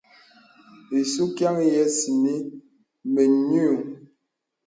Isùkyan 0.99 1.57
ya 1.73 1.83
sɛ̂nì 1.97 2.33
mə 3.13 3.23
nyùù. 3.47 3.77